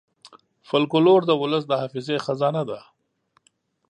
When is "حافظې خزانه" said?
1.81-2.63